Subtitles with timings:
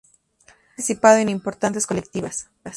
[0.47, 2.49] Ha participado en importantes colectivas.